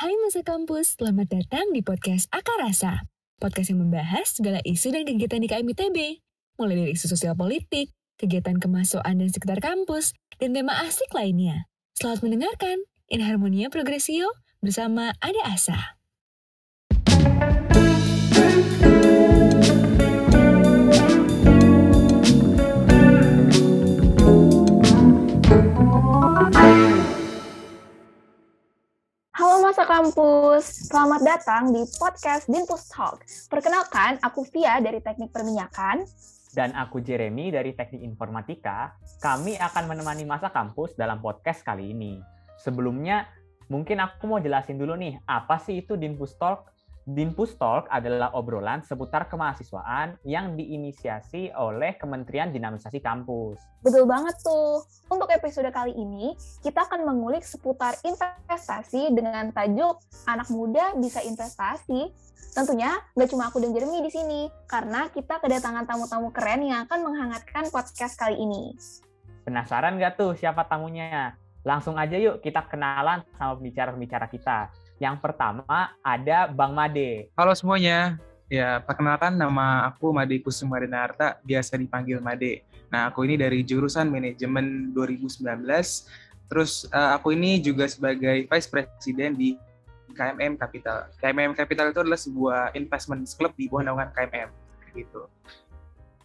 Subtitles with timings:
[0.00, 3.04] Hai masa kampus, selamat datang di podcast Akarasa.
[3.36, 6.24] Podcast yang membahas segala isu dan kegiatan di KMITB.
[6.56, 11.68] Mulai dari isu sosial politik, kegiatan kemasukan dan sekitar kampus, dan tema asik lainnya.
[11.92, 12.80] Selamat mendengarkan
[13.12, 14.32] In Harmonia Progresio
[14.64, 15.99] bersama Ada Asa.
[29.70, 33.22] Masa kampus, selamat datang di podcast Dinpus Talk.
[33.46, 36.02] Perkenalkan, aku Via dari Teknik Perminyakan.
[36.50, 38.98] Dan aku Jeremy dari Teknik Informatika.
[39.22, 42.18] Kami akan menemani masa kampus dalam podcast kali ini.
[42.58, 43.30] Sebelumnya,
[43.70, 46.66] mungkin aku mau jelasin dulu nih, apa sih itu Dinpus Talk?
[47.10, 53.58] Dinpus Talk adalah obrolan seputar kemahasiswaan yang diinisiasi oleh Kementerian Dinamisasi Kampus.
[53.82, 54.86] Betul banget tuh.
[55.10, 59.98] Untuk episode kali ini, kita akan mengulik seputar investasi dengan tajuk
[60.30, 62.14] Anak Muda Bisa Investasi.
[62.54, 67.10] Tentunya nggak cuma aku dan Jeremy di sini, karena kita kedatangan tamu-tamu keren yang akan
[67.10, 68.78] menghangatkan podcast kali ini.
[69.42, 71.34] Penasaran nggak tuh siapa tamunya?
[71.66, 74.70] Langsung aja yuk kita kenalan sama pembicara-pembicara kita.
[75.00, 77.32] Yang pertama ada Bang Made.
[77.32, 78.20] Halo semuanya.
[78.52, 82.60] Ya, perkenalkan nama aku Made Kusumarinarta, biasa dipanggil Made.
[82.92, 85.40] Nah, aku ini dari jurusan Manajemen 2019.
[86.52, 89.56] Terus uh, aku ini juga sebagai Vice President di
[90.12, 91.08] KMM Capital.
[91.16, 94.52] KMM Capital itu adalah sebuah investment club di bawah naungan KMM.
[94.92, 95.22] Gitu.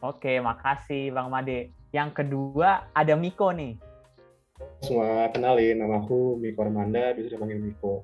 [0.03, 1.71] Oke, makasih Bang Made.
[1.95, 3.79] Yang kedua ada Miko nih.
[4.83, 8.03] Semua kenalin, nama aku Miko Armanda, bisa dipanggil Miko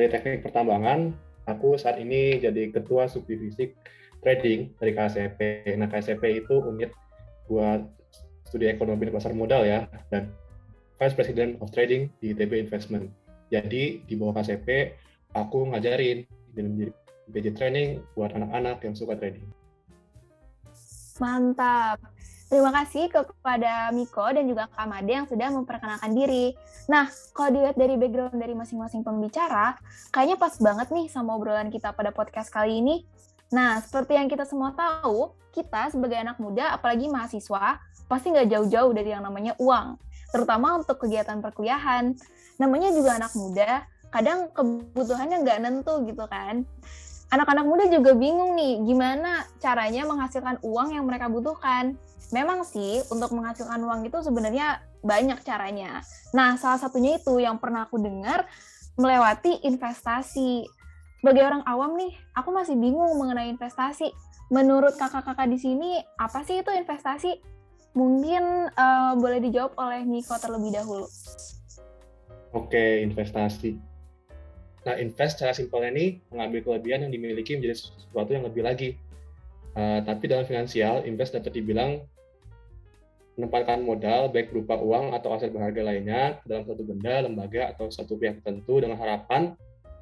[0.00, 1.12] dari teknik pertambangan,
[1.44, 3.76] aku saat ini jadi ketua subdivisi
[4.24, 5.68] trading dari KSP.
[5.76, 6.88] Nah, KSP itu unit
[7.44, 7.84] buat
[8.48, 10.32] studi ekonomi dan pasar modal ya, dan
[10.96, 13.12] Vice President of Trading di TB Investment.
[13.52, 14.96] Jadi di bawah KSP,
[15.36, 16.24] aku ngajarin
[16.56, 16.92] dan menjadi
[17.30, 19.44] PJ training buat anak-anak yang suka trading.
[21.20, 22.00] Mantap.
[22.50, 26.50] Terima kasih kepada Miko dan juga Kak Made yang sudah memperkenalkan diri.
[26.90, 29.78] Nah, kalau dilihat dari background dari masing-masing pembicara,
[30.10, 33.06] kayaknya pas banget nih sama obrolan kita pada podcast kali ini.
[33.54, 37.78] Nah, seperti yang kita semua tahu, kita sebagai anak muda, apalagi mahasiswa,
[38.10, 39.94] pasti nggak jauh-jauh dari yang namanya uang,
[40.34, 42.18] terutama untuk kegiatan perkuliahan.
[42.58, 46.66] Namanya juga anak muda, kadang kebutuhannya nggak nentu gitu kan
[47.30, 51.94] anak-anak muda juga bingung nih gimana caranya menghasilkan uang yang mereka butuhkan.
[52.30, 56.04] Memang sih untuk menghasilkan uang itu sebenarnya banyak caranya.
[56.30, 58.46] Nah, salah satunya itu yang pernah aku dengar
[58.94, 60.66] melewati investasi.
[61.20, 64.08] Sebagai orang awam nih, aku masih bingung mengenai investasi.
[64.50, 67.38] Menurut kakak-kakak di sini, apa sih itu investasi?
[67.94, 71.06] Mungkin uh, boleh dijawab oleh Miko terlebih dahulu.
[72.50, 73.90] Oke, investasi
[74.80, 78.96] Nah, invest secara simpelnya ini mengambil kelebihan yang dimiliki menjadi sesuatu yang lebih lagi.
[79.76, 82.00] Uh, tapi dalam finansial, invest dapat dibilang
[83.38, 88.18] menempatkan modal baik berupa uang atau aset berharga lainnya dalam suatu benda, lembaga, atau suatu
[88.18, 89.54] pihak tertentu dengan harapan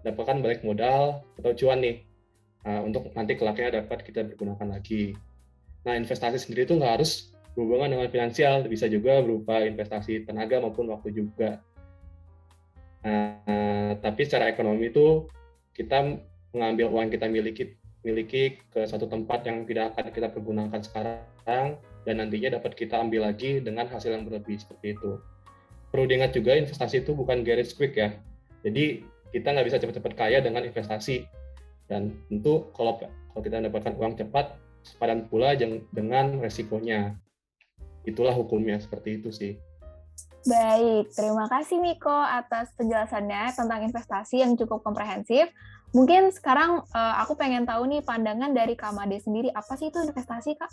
[0.06, 2.02] dapatkan balik modal atau cuan nih
[2.64, 5.14] uh, untuk nanti kelaknya dapat kita pergunakan lagi.
[5.84, 10.90] Nah, investasi sendiri itu nggak harus berhubungan dengan finansial, bisa juga berupa investasi tenaga maupun
[10.90, 11.58] waktu juga.
[13.02, 15.26] Nah, tapi secara ekonomi itu
[15.74, 16.18] kita
[16.54, 22.14] mengambil uang kita miliki miliki ke satu tempat yang tidak akan kita pergunakan sekarang dan
[22.18, 25.18] nantinya dapat kita ambil lagi dengan hasil yang berlebih seperti itu.
[25.90, 28.14] Perlu diingat juga investasi itu bukan garis quick ya.
[28.62, 29.02] Jadi
[29.34, 31.26] kita nggak bisa cepat-cepat kaya dengan investasi.
[31.88, 35.56] Dan tentu kalau kalau kita mendapatkan uang cepat, sepadan pula
[35.92, 37.16] dengan resikonya.
[38.04, 39.52] Itulah hukumnya seperti itu sih.
[40.48, 45.52] Baik, terima kasih Miko atas penjelasannya tentang investasi yang cukup komprehensif.
[45.96, 49.96] Mungkin sekarang uh, aku pengen tahu nih pandangan dari Kak Made sendiri, apa sih itu
[50.04, 50.68] investasi, Kak?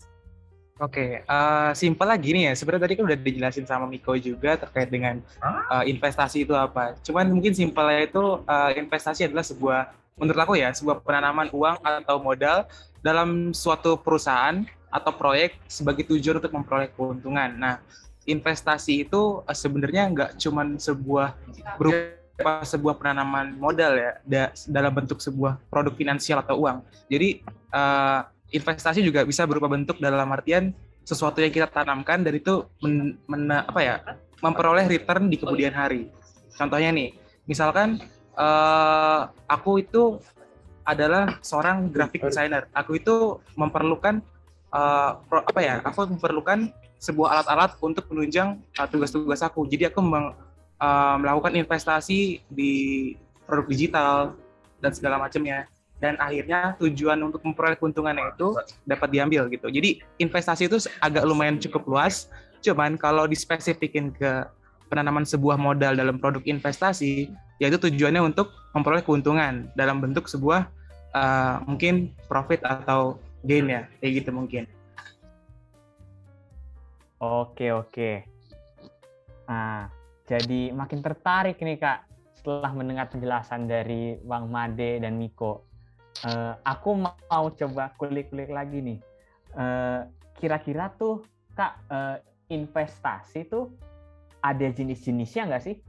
[0.84, 2.54] Oke, okay, uh, simpel lagi nih ya.
[2.60, 5.24] Sebenarnya tadi kan udah dijelasin sama Miko juga terkait dengan
[5.72, 7.00] uh, investasi itu apa.
[7.00, 12.20] Cuman mungkin simpelnya itu uh, investasi adalah sebuah, menurut aku ya, sebuah penanaman uang atau
[12.20, 12.68] modal
[13.00, 17.56] dalam suatu perusahaan atau proyek sebagai tujuan untuk memperoleh keuntungan.
[17.56, 17.80] Nah,
[18.28, 21.40] investasi itu uh, sebenarnya nggak cuma sebuah
[21.80, 26.84] berupa sebuah penanaman modal ya da, dalam bentuk sebuah produk finansial atau uang.
[27.08, 27.40] Jadi
[27.72, 33.16] uh, investasi juga bisa berupa bentuk dalam artian sesuatu yang kita tanamkan dan itu men,
[33.30, 33.96] men, apa ya
[34.44, 36.12] memperoleh return di kemudian hari.
[36.56, 37.16] Contohnya nih,
[37.48, 38.04] misalkan
[38.36, 40.20] uh, aku itu
[40.86, 42.68] adalah seorang graphic designer.
[42.76, 44.22] Aku itu memerlukan
[44.76, 45.82] uh, pro, apa ya?
[45.82, 49.68] Aku memerlukan sebuah alat-alat untuk menunjang tugas-tugas aku.
[49.68, 50.00] Jadi aku
[50.80, 52.74] uh, melakukan investasi di
[53.46, 54.16] produk digital
[54.82, 55.70] dan segala macamnya
[56.04, 58.52] dan akhirnya tujuan untuk memperoleh keuntungannya itu
[58.84, 59.72] dapat diambil gitu.
[59.72, 62.28] Jadi investasi itu agak lumayan cukup luas,
[62.60, 64.44] cuman kalau dispesifikin ke
[64.92, 67.32] penanaman sebuah modal dalam produk investasi,
[67.64, 70.68] yaitu tujuannya untuk memperoleh keuntungan dalam bentuk sebuah
[71.16, 73.18] uh, mungkin profit atau
[73.48, 74.68] gain ya, kayak gitu mungkin.
[77.24, 78.28] Oke oke.
[79.48, 79.88] Nah,
[80.26, 85.66] jadi makin tertarik nih kak setelah mendengar penjelasan dari Bang Made dan Miko
[86.24, 89.00] uh, aku mau coba kulik-kulik lagi nih.
[89.56, 90.02] eh,
[90.36, 91.24] kira-kira tuh
[91.56, 92.20] kak uh,
[92.52, 93.72] investasi tuh
[94.44, 95.80] ada jenis-jenisnya nggak sih?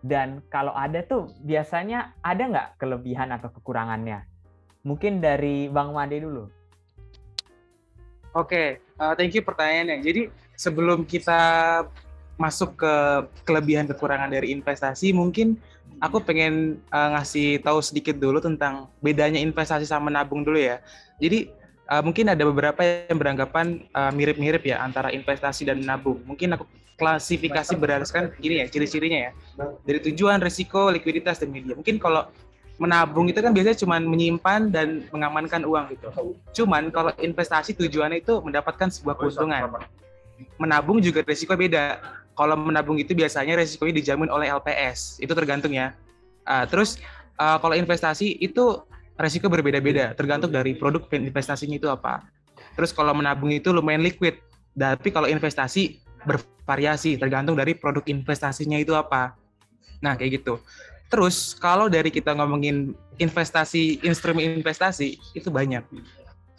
[0.00, 4.24] Dan kalau ada tuh biasanya ada nggak kelebihan atau kekurangannya?
[4.88, 6.48] Mungkin dari Bang Made dulu.
[8.32, 10.00] Oke, okay, uh, thank you pertanyaannya.
[10.00, 11.84] Jadi sebelum kita
[12.40, 12.94] masuk ke
[13.44, 15.60] kelebihan kekurangan dari investasi, mungkin
[16.00, 20.80] aku pengen uh, ngasih tahu sedikit dulu tentang bedanya investasi sama nabung dulu ya.
[21.20, 21.52] Jadi
[21.92, 26.24] uh, mungkin ada beberapa yang beranggapan uh, mirip-mirip ya antara investasi dan nabung.
[26.24, 26.64] Mungkin aku
[26.96, 29.32] klasifikasi berdasarkan gini ya ciri-cirinya ya.
[29.84, 31.76] Dari tujuan, risiko, likuiditas dan media.
[31.76, 32.28] Mungkin kalau
[32.80, 36.08] menabung itu kan biasanya cuma menyimpan dan mengamankan uang gitu.
[36.64, 39.68] Cuman kalau investasi tujuannya itu mendapatkan sebuah keuntungan.
[40.56, 42.00] Menabung juga risiko beda
[42.40, 45.20] kalau menabung itu biasanya resikonya dijamin oleh LPS.
[45.20, 45.92] Itu tergantung ya.
[46.48, 46.96] Uh, terus
[47.36, 48.80] uh, kalau investasi itu
[49.20, 52.24] resiko berbeda-beda, tergantung dari produk investasinya itu apa.
[52.80, 54.40] Terus kalau menabung itu lumayan liquid,
[54.72, 59.36] tapi kalau investasi bervariasi, tergantung dari produk investasinya itu apa.
[60.00, 60.56] Nah kayak gitu.
[61.12, 65.84] Terus kalau dari kita ngomongin investasi, instrumen investasi itu banyak.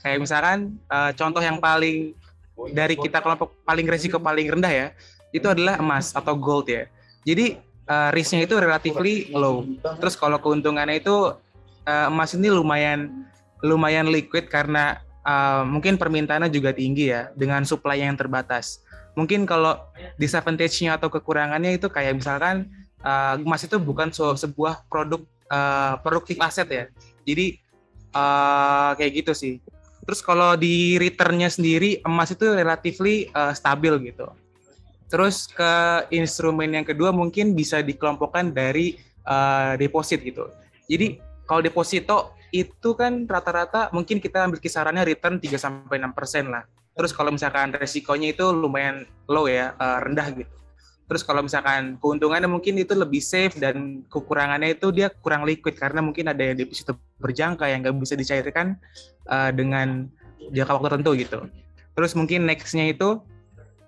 [0.06, 2.14] Kayak misalkan uh, contoh yang paling
[2.70, 4.88] dari kita kelompok paling resiko paling rendah ya,
[5.32, 6.88] itu adalah emas atau gold ya.
[7.24, 9.66] Jadi uh, risknya itu relatively low.
[10.00, 11.36] Terus kalau keuntungannya itu
[11.88, 13.28] uh, emas ini lumayan
[13.62, 18.82] lumayan liquid karena uh, mungkin permintaannya juga tinggi ya dengan supply yang terbatas.
[19.14, 19.76] Mungkin kalau
[20.16, 22.72] disadvantage-nya atau kekurangannya itu kayak misalkan
[23.04, 26.86] uh, emas itu bukan sebuah produk uh, produktif aset ya.
[27.28, 27.60] Jadi
[28.16, 29.54] uh, kayak gitu sih.
[30.02, 34.26] Terus kalau di return-nya sendiri emas itu relatively uh, stabil gitu.
[35.12, 38.96] Terus ke instrumen yang kedua mungkin bisa dikelompokkan dari
[39.28, 40.48] uh, deposit gitu.
[40.88, 46.64] Jadi kalau deposito itu kan rata-rata mungkin kita ambil kisarannya return 3 sampai 6% lah.
[46.96, 50.52] Terus kalau misalkan resikonya itu lumayan low ya, uh, rendah gitu.
[51.12, 56.00] Terus kalau misalkan keuntungannya mungkin itu lebih safe dan kekurangannya itu dia kurang liquid karena
[56.00, 58.80] mungkin ada yang deposito berjangka yang nggak bisa dicairkan
[59.28, 60.08] uh, dengan
[60.56, 61.40] jangka waktu tertentu gitu.
[62.00, 63.20] Terus mungkin nextnya itu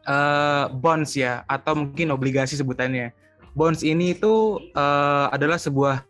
[0.08, 3.12] uh, bonds ya atau mungkin obligasi sebutannya.
[3.54, 6.02] Bonds ini itu uh, adalah sebuah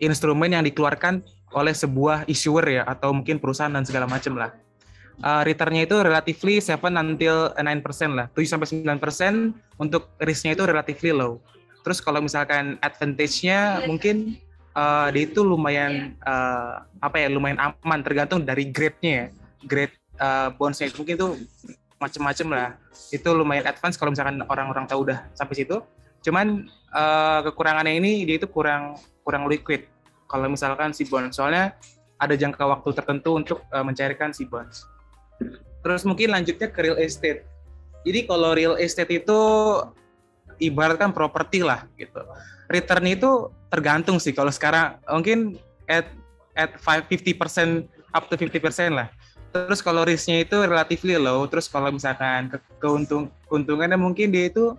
[0.00, 1.20] instrumen yang dikeluarkan
[1.52, 4.54] oleh sebuah issuer ya atau mungkin perusahaan dan segala macam lah.
[5.20, 7.84] Uh, returnnya itu relatively 7 until 9%
[8.16, 8.26] lah.
[8.32, 11.44] 7 sampai 9% untuk risknya itu relatively low.
[11.84, 14.40] Terus kalau misalkan advantage-nya mungkin
[14.72, 19.26] uh, dia itu lumayan uh, apa ya lumayan aman tergantung dari grade-nya ya.
[19.68, 21.28] Grade uh, bonds-nya mungkin itu
[22.00, 22.74] macem-macem lah.
[23.12, 25.84] Itu lumayan advance kalau misalkan orang-orang tahu udah sampai situ.
[26.24, 29.86] Cuman uh, kekurangannya ini dia itu kurang kurang liquid.
[30.26, 31.76] Kalau misalkan si bonds soalnya
[32.16, 34.88] ada jangka waktu tertentu untuk uh, mencairkan si bonds
[35.80, 37.44] terus mungkin lanjutnya ke real estate.
[38.04, 39.38] Jadi kalau real estate itu
[40.60, 42.20] ibaratkan properti lah gitu.
[42.68, 45.00] Return itu tergantung sih kalau sekarang.
[45.08, 45.56] Mungkin
[45.88, 46.08] at
[46.56, 49.08] at 50% up to 50% lah
[49.50, 54.78] Terus kalau risknya itu relatively low, terus kalau misalkan ke keuntung keuntungannya mungkin dia itu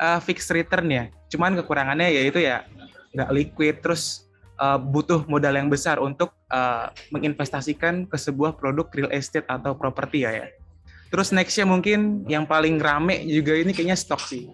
[0.00, 1.04] uh, fixed return ya.
[1.28, 2.64] Cuman kekurangannya ya itu ya
[3.12, 4.24] nggak liquid, terus
[4.56, 10.24] uh, butuh modal yang besar untuk uh, menginvestasikan ke sebuah produk real estate atau properti
[10.24, 10.46] ya ya.
[11.12, 14.48] Terus nextnya mungkin yang paling rame juga ini kayaknya stok sih.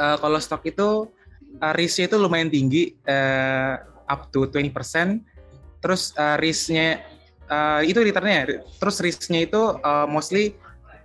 [0.00, 1.12] Uh, kalau stok itu
[1.60, 3.76] uh, risknya itu lumayan tinggi, uh,
[4.08, 4.72] up to 20%.
[5.80, 7.04] Terus uh, risknya
[7.50, 10.56] uh, itu returnnya terus risknya itu uh, mostly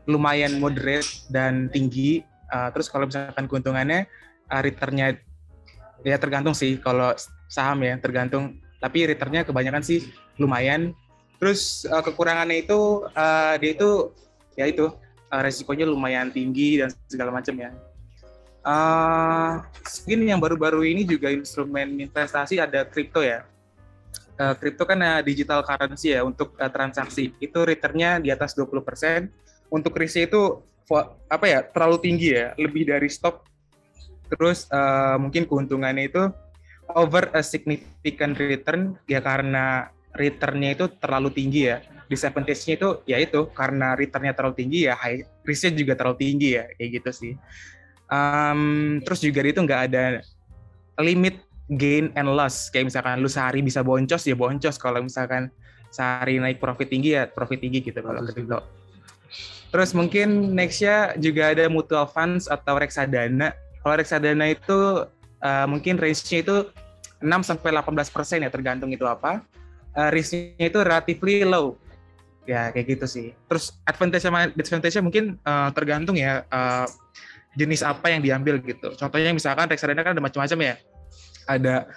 [0.06, 2.22] lumayan moderate dan tinggi.
[2.54, 4.06] Uh, terus kalau misalkan keuntungannya
[4.54, 5.18] uh, returnnya
[6.06, 6.78] ya tergantung sih.
[6.80, 7.12] Kalau
[7.50, 8.62] saham ya tergantung.
[8.80, 10.06] Tapi returnnya kebanyakan sih
[10.38, 10.94] lumayan.
[11.42, 14.14] Terus uh, kekurangannya itu uh, dia itu
[14.56, 14.94] ya itu
[15.34, 17.74] uh, resikonya lumayan tinggi dan segala macam ya.
[18.66, 19.62] Uh,
[20.06, 23.46] mungkin yang baru-baru ini juga instrumen investasi ada kripto ya
[24.36, 27.32] kripto uh, kan uh, digital currency ya untuk uh, transaksi.
[27.40, 29.32] Itu returnnya di atas 20%
[29.72, 30.60] untuk risknya itu
[31.32, 33.42] apa ya terlalu tinggi ya lebih dari stok
[34.30, 36.30] terus uh, mungkin keuntungannya itu
[36.94, 41.80] over a significant return ya karena returnnya itu terlalu tinggi ya.
[42.06, 46.70] Disadvantage-nya itu ya itu karena returnnya terlalu tinggi ya high risk-nya juga terlalu tinggi ya
[46.78, 47.34] kayak gitu sih.
[48.06, 50.22] Um, terus juga itu nggak ada
[51.02, 52.70] limit gain and loss.
[52.70, 54.78] Kayak misalkan lu sehari bisa boncos ya boncos.
[54.78, 55.50] Kalau misalkan
[55.96, 58.60] sehari naik profit tinggi ya profit tinggi gitu kalau kripto
[59.76, 63.52] terus mungkin nextnya juga ada mutual funds atau reksadana.
[63.84, 65.04] Kalau reksadana itu
[65.44, 66.56] uh, mungkin range-nya itu
[67.20, 69.44] 6 sampai 18 persen ya tergantung itu apa.
[69.92, 71.76] Uh, risk-nya itu relatively low.
[72.48, 73.28] Ya kayak gitu sih.
[73.52, 76.88] Terus advantage sama disadvantage mungkin uh, tergantung ya uh,
[77.60, 78.96] jenis apa yang diambil gitu.
[78.96, 80.76] Contohnya misalkan reksadana kan ada macam-macam ya
[81.46, 81.90] ada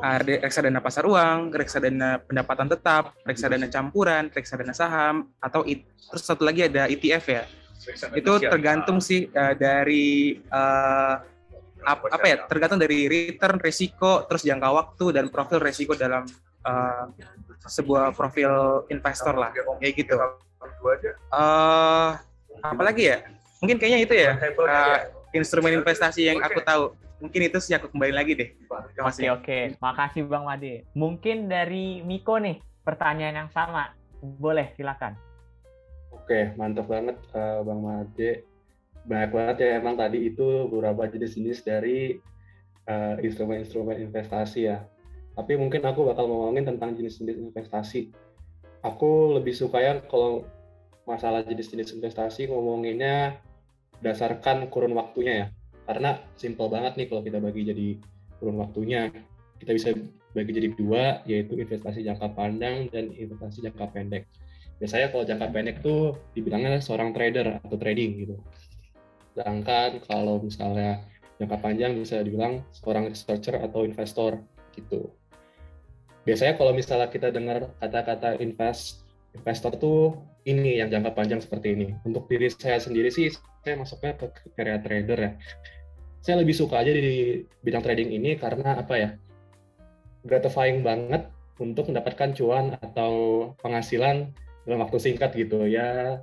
[0.00, 6.46] ada reksadana pasar uang, reksadana pendapatan tetap, reksadana campuran, reksadana saham, atau it, terus satu
[6.46, 7.42] lagi ada ETF ya.
[8.16, 11.14] Itu tergantung sih uh, dari uh,
[11.84, 12.36] apa, apa ya?
[12.48, 16.24] Tergantung dari return, resiko, terus jangka waktu dan profil resiko dalam
[16.64, 17.04] uh,
[17.64, 20.16] sebuah profil investor lah kayak gitu.
[21.32, 22.16] Uh,
[22.64, 23.18] apalagi ya?
[23.60, 24.98] Mungkin kayaknya itu ya uh,
[25.36, 26.96] instrumen investasi yang aku tahu.
[27.20, 28.48] Mungkin itu sih aku kembali lagi deh.
[29.04, 30.88] Oke oke, makasih Bang Made.
[30.96, 35.14] Mungkin dari Miko nih pertanyaan yang sama, boleh silakan.
[36.10, 38.48] Oke, mantap banget uh, Bang Made.
[39.04, 42.20] Banyak banget ya emang tadi itu beberapa jenis-jenis dari
[43.22, 44.82] instrumen-instrumen uh, investasi ya
[45.40, 48.10] tapi mungkin aku bakal ngomongin tentang jenis-jenis investasi.
[48.84, 50.44] Aku lebih suka ya kalau
[51.08, 53.40] masalah jenis-jenis investasi ngomonginnya
[54.00, 55.46] berdasarkan kurun waktunya ya.
[55.90, 57.88] Karena simple banget nih kalau kita bagi jadi
[58.38, 59.10] kurun waktunya.
[59.58, 59.90] Kita bisa
[60.30, 64.30] bagi jadi dua, yaitu investasi jangka panjang dan investasi jangka pendek.
[64.78, 68.36] Biasanya kalau jangka pendek tuh dibilangnya seorang trader atau trading gitu.
[69.34, 71.02] Sedangkan kalau misalnya
[71.42, 74.40] jangka panjang bisa dibilang seorang researcher atau investor
[74.72, 75.10] gitu
[76.24, 81.88] biasanya kalau misalnya kita dengar kata-kata invest investor tuh ini yang jangka panjang seperti ini.
[82.02, 83.30] Untuk diri saya sendiri sih
[83.62, 85.32] saya masuknya ke area trader ya.
[86.20, 89.10] Saya lebih suka aja di bidang trading ini karena apa ya?
[90.24, 91.28] gratifying banget
[91.60, 93.12] untuk mendapatkan cuan atau
[93.60, 94.32] penghasilan
[94.64, 96.20] dalam waktu singkat gitu ya.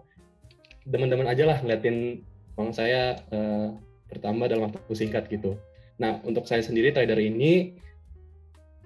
[0.86, 2.22] Teman-teman aja lah ngeliatin
[2.58, 3.74] uang saya uh,
[4.10, 5.58] bertambah dalam waktu singkat gitu.
[5.98, 7.77] Nah, untuk saya sendiri trader ini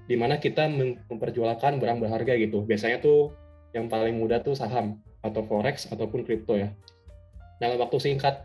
[0.08, 0.68] di mana kita
[1.08, 2.64] memperjualkan barang berharga gitu.
[2.68, 3.32] Biasanya tuh
[3.72, 6.72] yang paling mudah tuh saham atau forex ataupun kripto ya.
[7.64, 8.44] Dalam waktu singkat.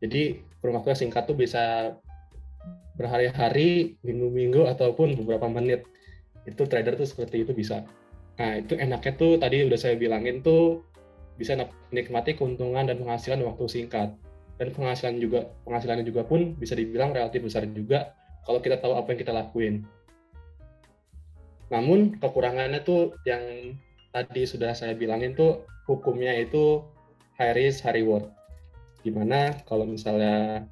[0.00, 1.96] Jadi kurun waktu singkat tuh bisa
[3.00, 5.88] berhari-hari, minggu-minggu ataupun beberapa menit.
[6.44, 7.88] Itu trader tuh seperti itu bisa.
[8.36, 10.84] Nah, itu enaknya tuh tadi udah saya bilangin tuh
[11.40, 11.56] bisa
[11.88, 14.12] menikmati keuntungan dan penghasilan waktu singkat.
[14.60, 18.12] Dan penghasilan juga penghasilannya juga pun bisa dibilang relatif besar juga
[18.44, 19.88] kalau kita tahu apa yang kita lakuin.
[21.72, 23.72] Namun kekurangannya tuh yang
[24.12, 26.84] tadi sudah saya bilangin tuh hukumnya itu
[27.40, 28.28] high risk high reward.
[29.00, 30.64] Gimana kalau misalnya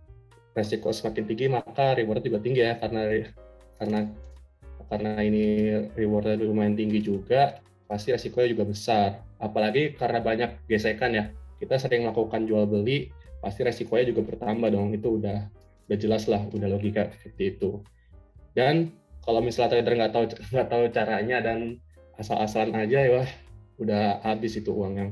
[0.53, 3.23] resiko semakin tinggi maka reward juga tinggi ya karena
[3.79, 4.01] karena
[4.89, 5.45] karena ini
[5.95, 9.09] rewardnya lumayan tinggi juga pasti resikonya juga besar.
[9.41, 11.25] Apalagi karena banyak gesekan ya.
[11.59, 14.93] Kita sering melakukan jual beli pasti resikonya juga bertambah dong.
[14.97, 15.49] Itu udah
[15.89, 17.81] udah jelas lah, udah logika seperti itu.
[18.53, 18.93] Dan
[19.25, 20.25] kalau misalnya trader nggak tahu
[20.57, 21.59] nggak tahu caranya dan
[22.19, 23.31] asal-asalan aja ya wah
[23.79, 25.11] udah habis itu uang yang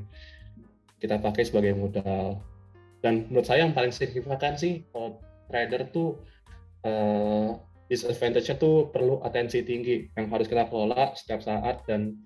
[0.99, 2.43] kita pakai sebagai modal
[3.05, 6.21] dan menurut saya yang paling signifikan sih kalau trader tuh
[6.83, 7.55] uh,
[7.87, 12.19] disadvantage-nya tuh perlu atensi tinggi yang harus kita kelola setiap saat dan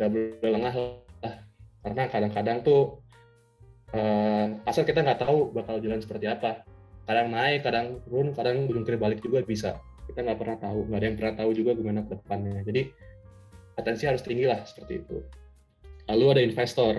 [0.00, 0.74] nggak boleh lengah
[1.20, 1.34] lah.
[1.82, 3.02] Karena kadang-kadang tuh
[3.92, 6.64] uh, asal kita nggak tahu bakal jalan seperti apa.
[7.04, 9.76] Kadang naik kadang turun kadang ujung balik juga bisa.
[10.08, 12.64] Kita nggak pernah tahu nggak ada yang pernah tahu juga gimana ke depannya.
[12.64, 12.82] Jadi
[13.76, 15.16] atensi harus tinggi lah seperti itu.
[16.08, 16.94] Lalu ada investor.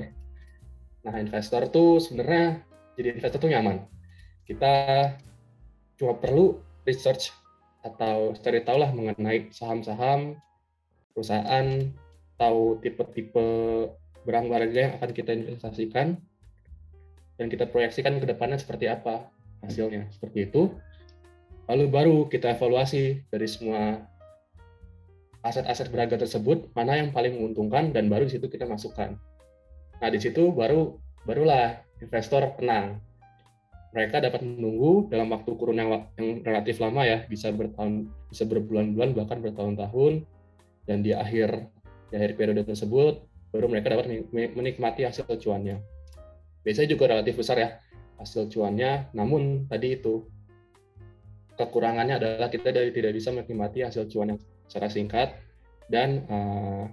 [1.04, 2.62] Nah investor tuh sebenarnya
[2.98, 3.86] jadi investor tuh nyaman.
[4.46, 4.74] Kita
[5.98, 7.32] cuma perlu research
[7.84, 10.40] atau cari tahu lah mengenai saham-saham
[11.12, 11.68] perusahaan
[12.40, 13.48] tahu tipe-tipe
[14.24, 16.16] barang berharga yang akan kita investasikan
[17.36, 19.28] dan kita proyeksikan ke depannya seperti apa
[19.64, 20.08] hasilnya.
[20.12, 20.72] Seperti itu.
[21.68, 24.04] Lalu baru kita evaluasi dari semua
[25.44, 29.16] aset-aset berharga tersebut mana yang paling menguntungkan dan baru di situ kita masukkan.
[30.00, 33.00] Nah di situ baru barulah investor tenang.
[33.94, 39.14] Mereka dapat menunggu dalam waktu kurun yang, yang relatif lama ya, bisa bertahun, bisa berbulan-bulan
[39.14, 40.26] bahkan bertahun-tahun,
[40.90, 41.70] dan di akhir
[42.10, 45.78] di akhir periode tersebut baru mereka dapat menikmati hasil cuannya.
[46.66, 47.70] Biasanya juga relatif besar ya
[48.18, 50.26] hasil cuannya, namun tadi itu
[51.54, 55.38] kekurangannya adalah kita dari tidak bisa menikmati hasil cuan yang secara singkat
[55.86, 56.90] dan uh,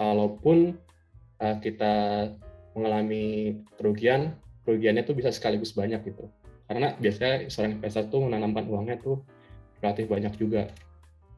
[0.00, 0.80] kalaupun
[1.36, 1.92] uh, kita
[2.72, 6.28] mengalami kerugian, kerugiannya itu bisa sekaligus banyak gitu.
[6.68, 9.20] Karena biasanya seorang investor tuh menanamkan uangnya tuh
[9.82, 10.70] relatif banyak juga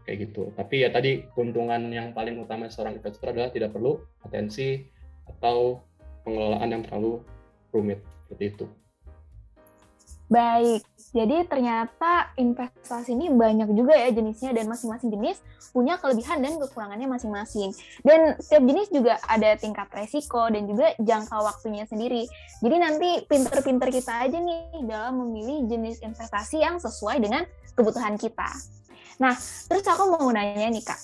[0.04, 0.52] kayak gitu.
[0.54, 4.84] Tapi ya tadi keuntungan yang paling utama seorang investor adalah tidak perlu atensi
[5.24, 5.80] atau
[6.22, 7.24] pengelolaan yang terlalu
[7.72, 8.66] rumit seperti itu.
[10.24, 10.80] Baik,
[11.12, 15.38] jadi ternyata investasi ini banyak juga ya jenisnya dan masing-masing jenis
[15.70, 17.76] punya kelebihan dan kekurangannya masing-masing.
[18.00, 22.24] Dan setiap jenis juga ada tingkat resiko dan juga jangka waktunya sendiri.
[22.64, 27.44] Jadi nanti pinter-pinter kita aja nih dalam memilih jenis investasi yang sesuai dengan
[27.76, 28.48] kebutuhan kita.
[29.20, 29.36] Nah,
[29.70, 31.00] terus aku mau nanya nih Kak,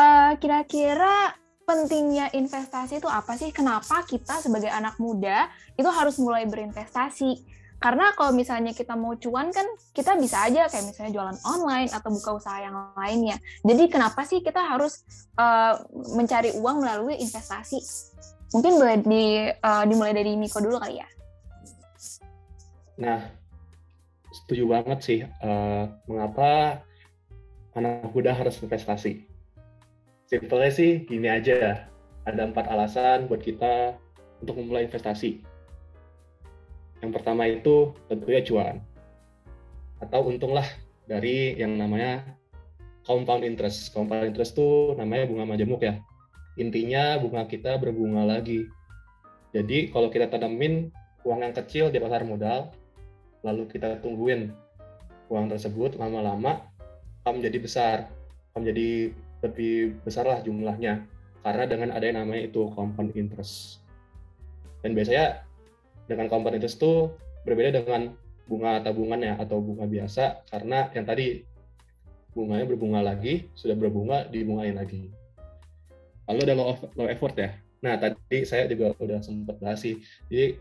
[0.00, 3.54] uh, kira-kira pentingnya investasi itu apa sih?
[3.54, 5.46] Kenapa kita sebagai anak muda
[5.78, 7.63] itu harus mulai berinvestasi?
[7.84, 12.08] Karena kalau misalnya kita mau cuan kan kita bisa aja kayak misalnya jualan online atau
[12.16, 13.36] buka usaha yang lainnya.
[13.60, 15.04] Jadi kenapa sih kita harus
[15.36, 15.76] uh,
[16.16, 17.76] mencari uang melalui investasi?
[18.56, 21.08] Mungkin boleh di, uh, dimulai dari Miko dulu kali ya.
[23.04, 23.20] Nah,
[24.32, 25.20] setuju banget sih.
[25.44, 26.80] Uh, mengapa
[27.76, 29.28] anak muda harus investasi?
[30.24, 31.84] Simpelnya sih gini aja.
[32.24, 34.00] Ada empat alasan buat kita
[34.40, 35.52] untuk memulai investasi
[37.04, 38.80] yang pertama itu tentunya cuan
[40.00, 40.64] atau untunglah
[41.04, 42.24] dari yang namanya
[43.04, 43.92] compound interest.
[43.92, 46.00] Compound interest itu namanya bunga majemuk ya.
[46.56, 48.64] Intinya bunga kita berbunga lagi.
[49.52, 50.88] Jadi kalau kita tanamin
[51.22, 52.72] uang yang kecil di pasar modal,
[53.44, 54.50] lalu kita tungguin
[55.28, 56.64] uang tersebut lama-lama
[57.24, 57.96] menjadi besar,
[58.56, 59.12] menjadi
[59.44, 61.04] lebih besar lah jumlahnya.
[61.44, 63.84] Karena dengan ada yang namanya itu compound interest.
[64.80, 65.44] Dan biasanya
[66.04, 67.12] dengan compound interest itu
[67.44, 68.12] berbeda dengan
[68.44, 71.44] bunga tabungan ya atau bunga biasa karena yang tadi
[72.36, 75.08] bunganya berbunga lagi sudah berbunga dibungain lagi.
[76.28, 77.56] Lalu ada low, low effort ya.
[77.80, 80.02] Nah tadi saya juga udah sempat bahas sih.
[80.28, 80.58] Jadi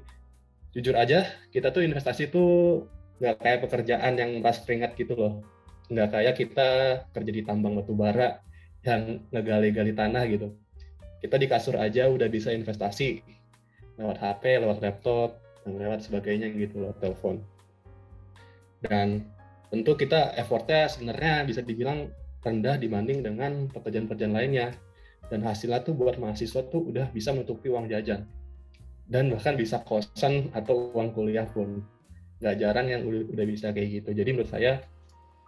[0.76, 2.84] jujur aja kita tuh investasi tuh
[3.20, 5.34] nggak kayak pekerjaan yang pas keringat gitu loh.
[5.92, 6.70] Nggak kayak kita
[7.12, 8.40] kerja di tambang batu bara
[8.84, 10.54] yang ngegali-gali tanah gitu.
[11.24, 13.24] Kita di kasur aja udah bisa investasi
[13.98, 17.40] lewat HP, lewat laptop, dan lewat sebagainya gitu lewat telepon.
[18.84, 19.24] Dan
[19.72, 22.12] tentu kita effortnya sebenarnya bisa dibilang
[22.44, 24.76] rendah dibanding dengan pekerjaan-pekerjaan lainnya.
[25.32, 28.28] Dan hasilnya tuh buat mahasiswa tuh udah bisa menutupi uang jajan.
[29.08, 31.82] Dan bahkan bisa kosan atau uang kuliah pun.
[32.44, 34.10] Gak jarang yang udah bisa kayak gitu.
[34.12, 34.84] Jadi menurut saya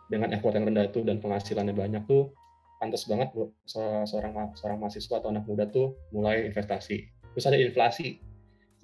[0.08, 2.32] dengan effort yang rendah itu dan penghasilannya banyak tuh
[2.80, 7.04] pantas banget buat seorang seorang mahasiswa atau anak muda tuh mulai investasi.
[7.36, 8.24] Terus ada inflasi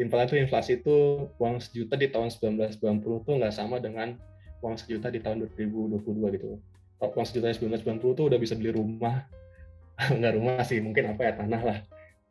[0.02, 4.18] simpelnya tuh inflasi itu uang sejuta di tahun 1990 tuh nggak sama dengan
[4.66, 6.02] uang sejuta di tahun 2022
[6.42, 6.58] gitu.
[6.98, 9.30] Uang sejuta di 1990 tuh udah bisa beli rumah,
[10.18, 11.78] nggak rumah sih, mungkin apa ya tanah lah,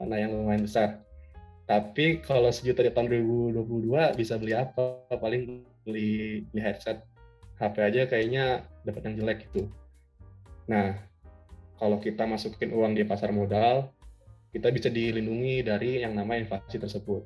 [0.02, 0.98] tanah yang lumayan besar.
[1.70, 3.06] Tapi kalau sejuta di tahun
[3.54, 5.06] 2022 bisa beli apa?
[5.14, 7.06] Paling beli, beli headset,
[7.62, 9.70] HP aja kayaknya dapat yang jelek gitu.
[10.66, 10.98] Nah,
[11.78, 13.94] kalau kita masukin uang di pasar modal,
[14.50, 17.22] kita bisa dilindungi dari yang namanya inflasi tersebut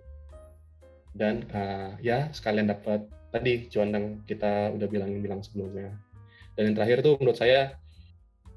[1.15, 5.95] dan uh, ya sekalian dapat tadi cuan yang kita udah bilang-bilang sebelumnya.
[6.55, 7.79] Dan yang terakhir tuh menurut saya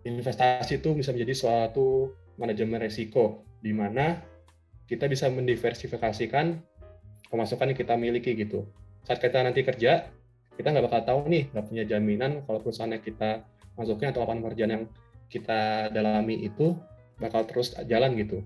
[0.05, 4.21] investasi itu bisa menjadi suatu manajemen resiko di mana
[4.85, 6.61] kita bisa mendiversifikasikan
[7.33, 8.69] pemasukan yang kita miliki gitu.
[9.03, 10.07] Saat kita nanti kerja,
[10.55, 13.43] kita nggak bakal tahu nih, nggak punya jaminan kalau perusahaan yang kita
[13.77, 14.85] masukin atau lapangan pekerjaan yang
[15.27, 16.73] kita dalami itu
[17.19, 18.41] bakal terus jalan gitu.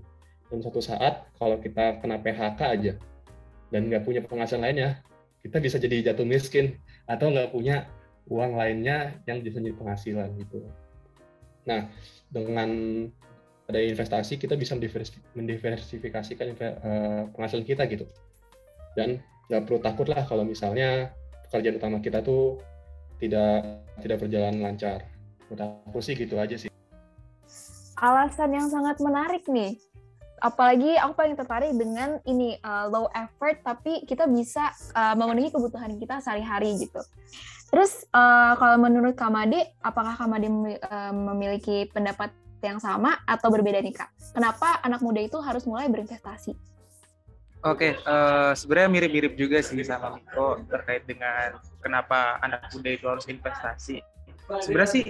[0.50, 2.93] Dan suatu saat kalau kita kena PHK aja,
[3.72, 5.00] dan nggak punya penghasilan lainnya,
[5.42, 7.88] kita bisa jadi jatuh miskin atau nggak punya
[8.30, 10.62] uang lainnya yang bisa jadi penghasilan gitu.
[11.66, 11.90] Nah,
[12.30, 12.70] dengan
[13.72, 14.76] ada investasi kita bisa
[15.34, 18.06] mendiversifikasikan eh, penghasilan kita gitu.
[18.94, 21.16] Dan nggak perlu takut lah kalau misalnya
[21.48, 22.60] pekerjaan utama kita tuh
[23.24, 25.08] tidak tidak berjalan lancar.
[25.48, 26.72] Menurut aku sih gitu aja sih.
[28.02, 29.78] Alasan yang sangat menarik nih
[30.42, 35.94] apalagi aku paling tertarik dengan ini uh, low effort tapi kita bisa uh, memenuhi kebutuhan
[36.02, 37.00] kita sehari-hari gitu.
[37.72, 43.96] Terus uh, kalau menurut Kamade, apakah Kamade uh, memiliki pendapat yang sama atau berbeda nih
[43.96, 44.12] kak?
[44.36, 46.52] Kenapa anak muda itu harus mulai berinvestasi?
[47.62, 53.06] Oke, okay, uh, sebenarnya mirip-mirip juga sih sama Miko terkait dengan kenapa anak muda itu
[53.06, 54.02] harus investasi.
[54.66, 55.04] Sebenarnya sih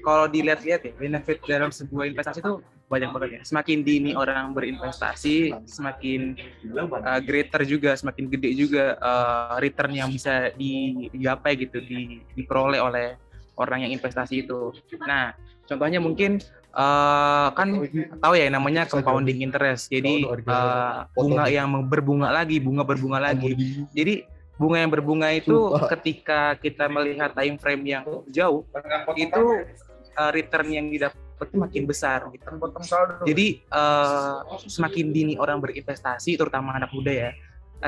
[0.00, 3.40] kalau dilihat-lihat ya benefit dalam sebuah investasi itu banyak banget ya.
[3.44, 6.34] Semakin dini orang berinvestasi, semakin
[6.72, 13.20] uh, greater juga, semakin gede juga uh, return yang bisa digapai gitu, di, diperoleh oleh
[13.60, 14.72] orang yang investasi itu.
[15.04, 15.36] Nah,
[15.68, 16.40] contohnya mungkin
[16.72, 17.68] uh, kan
[18.24, 19.92] tahu ya namanya compounding interest.
[19.92, 23.52] Jadi uh, bunga yang berbunga lagi, bunga berbunga lagi.
[23.92, 24.24] Jadi
[24.58, 25.54] bunga yang berbunga itu
[25.92, 28.66] ketika kita melihat time frame yang jauh
[29.14, 29.42] itu
[30.18, 32.44] uh, return yang didapat makin besar gitu.
[33.26, 37.30] Jadi uh, semakin dini orang berinvestasi, terutama anak muda ya,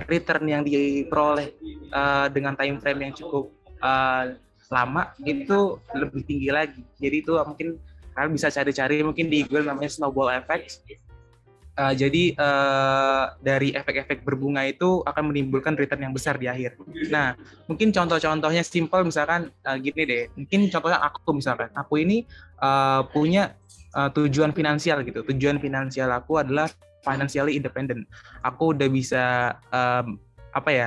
[0.07, 1.55] return yang diperoleh
[1.91, 3.51] uh, dengan time frame yang cukup
[3.83, 4.39] uh,
[4.71, 6.83] lama itu lebih tinggi lagi.
[7.03, 7.79] Jadi itu mungkin
[8.15, 10.87] kalian bisa cari-cari mungkin di Google namanya snowball effect.
[11.81, 16.77] Uh, jadi uh, dari efek-efek berbunga itu akan menimbulkan return yang besar di akhir.
[17.09, 17.33] Nah,
[17.73, 20.25] mungkin contoh-contohnya simple misalkan uh, gini deh.
[20.37, 22.29] Mungkin contohnya aku misalkan, aku ini
[22.61, 23.57] uh, punya
[23.97, 25.25] uh, tujuan finansial gitu.
[25.25, 26.69] Tujuan finansial aku adalah
[27.01, 28.05] financially independent.
[28.45, 30.21] Aku udah bisa um,
[30.53, 30.87] apa ya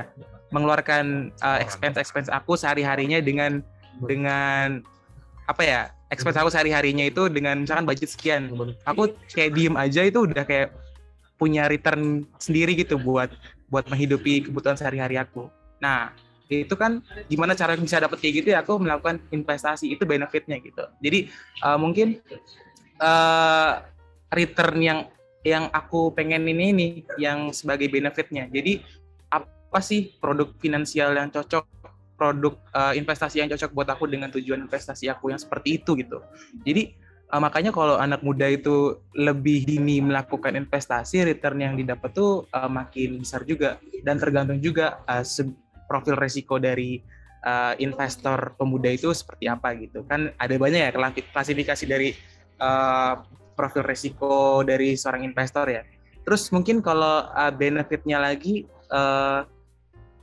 [0.54, 3.66] mengeluarkan uh, expense aku sehari harinya dengan
[4.06, 4.86] dengan
[5.50, 5.80] apa ya
[6.14, 8.54] expense aku sehari harinya itu dengan misalkan budget sekian.
[8.86, 10.83] Aku kayak diem aja itu udah kayak
[11.38, 13.34] punya return sendiri gitu buat
[13.68, 15.50] buat menghidupi kebutuhan sehari-hari aku.
[15.82, 16.14] Nah
[16.48, 20.86] itu kan gimana cara bisa dapat kayak gitu ya aku melakukan investasi itu benefitnya gitu.
[21.02, 21.34] Jadi
[21.66, 22.22] uh, mungkin
[23.02, 23.82] uh,
[24.30, 25.00] return yang
[25.44, 28.48] yang aku pengen ini nih yang sebagai benefitnya.
[28.48, 28.86] Jadi
[29.28, 31.66] apa sih produk finansial yang cocok,
[32.16, 36.24] produk uh, investasi yang cocok buat aku dengan tujuan investasi aku yang seperti itu gitu.
[36.64, 36.96] Jadi
[37.34, 42.70] uh, makanya kalau anak muda itu lebih dini melakukan investasi, return yang didapat tuh uh,
[42.70, 45.26] makin besar juga dan tergantung juga uh,
[45.90, 47.02] profil resiko dari
[47.42, 50.06] uh, investor pemuda itu seperti apa gitu.
[50.06, 50.92] Kan ada banyak ya
[51.34, 52.14] klasifikasi dari
[52.62, 53.18] uh,
[53.58, 55.82] profil resiko dari seorang investor ya.
[56.24, 59.44] Terus mungkin kalau uh, benefitnya lagi uh,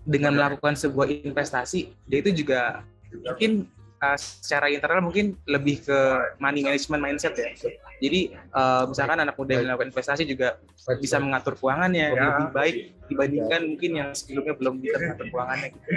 [0.06, 2.80] dengan melakukan sebuah investasi, dia itu juga
[3.12, 3.68] mungkin
[4.00, 5.98] uh, secara internal mungkin lebih ke
[6.40, 7.52] money management mindset ya.
[8.00, 10.56] Jadi uh, misalkan anak muda yang melakukan investasi juga
[10.98, 12.24] bisa mengatur keuangannya ya.
[12.34, 12.76] lebih baik
[13.12, 15.88] dibandingkan mungkin yang sebelumnya belum bisa mengatur keuangannya gitu.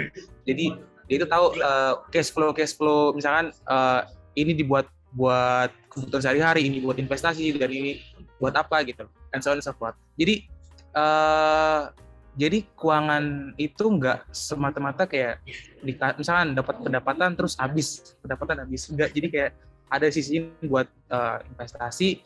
[0.44, 0.66] Jadi
[1.04, 6.66] dia itu tahu uh, cash flow cash flow misalkan uh, ini dibuat buat kebutuhan sehari-hari,
[6.66, 8.02] ini buat investasi, dan ini
[8.42, 9.94] buat apa gitu, and so on and so forth.
[10.18, 10.50] Jadi
[10.98, 11.94] uh,
[12.34, 15.38] jadi keuangan itu nggak semata-mata kayak
[15.80, 19.50] di, misalkan dapat pendapatan terus habis pendapatan habis enggak jadi kayak
[19.94, 22.18] ada sisi buat uh, investasi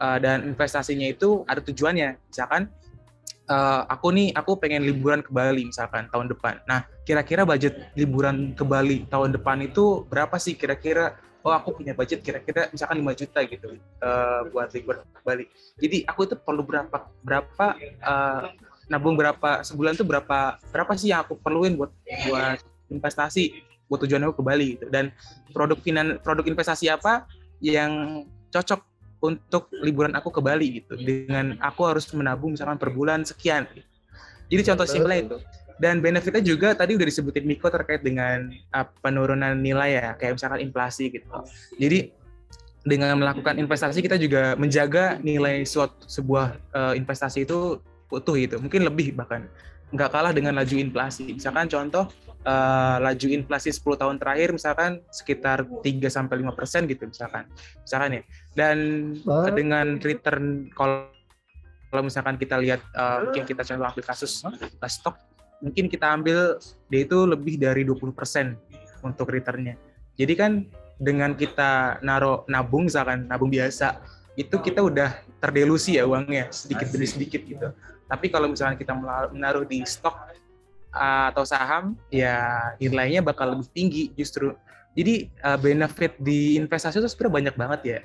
[0.00, 2.18] uh, dan investasinya itu ada tujuannya.
[2.32, 2.68] Misalkan
[3.46, 6.62] uh, aku nih aku pengen liburan ke Bali misalkan tahun depan.
[6.66, 10.58] Nah kira-kira budget liburan ke Bali tahun depan itu berapa sih?
[10.58, 15.46] Kira-kira oh aku punya budget kira-kira misalkan 5 juta gitu uh, buat libur Bali.
[15.78, 17.66] Jadi aku itu perlu berapa berapa
[18.02, 18.50] uh,
[18.86, 21.90] nabung berapa sebulan tuh berapa berapa sih yang aku perluin buat
[22.30, 22.58] buat
[22.90, 24.86] investasi buat tujuan aku ke Bali gitu.
[24.90, 25.14] Dan
[25.54, 27.26] produk finan produk investasi apa
[27.62, 28.82] yang cocok
[29.22, 30.94] untuk liburan aku ke Bali gitu.
[30.98, 33.66] Dengan aku harus menabung misalkan per bulan sekian.
[34.46, 35.38] Jadi contoh simpel itu
[35.76, 40.60] dan benefitnya juga tadi udah disebutin Miko terkait dengan uh, penurunan nilai ya kayak misalkan
[40.64, 41.28] inflasi gitu
[41.76, 42.12] jadi
[42.86, 48.56] dengan melakukan investasi kita juga menjaga nilai suatu sebuah uh, investasi itu utuh gitu.
[48.62, 49.46] Mungkin lebih bahkan.
[49.94, 51.30] Nggak kalah dengan laju inflasi.
[51.30, 52.10] Misalkan contoh
[52.42, 57.46] uh, laju inflasi 10 tahun terakhir misalkan sekitar 3 sampai 5 persen gitu misalkan.
[57.82, 58.22] Misalkan ya.
[58.54, 58.76] Dan
[59.26, 61.10] uh, dengan return kalau
[61.86, 64.42] kalau misalkan kita lihat uh, mungkin kita contoh ambil kasus
[64.90, 65.16] stok
[65.62, 66.60] mungkin kita ambil
[66.92, 68.12] dia itu lebih dari 20%
[69.00, 69.78] untuk returnnya.
[70.16, 70.52] Jadi kan
[70.96, 74.00] dengan kita naruh nabung misalkan nabung biasa
[74.36, 77.68] itu kita udah terdelusi ya uangnya sedikit demi sedikit gitu.
[78.06, 78.94] Tapi kalau misalkan kita
[79.34, 80.14] menaruh di stok
[80.94, 84.54] uh, atau saham ya nilainya bakal lebih tinggi justru.
[84.96, 87.98] Jadi uh, benefit di investasi itu sebenarnya banyak banget ya.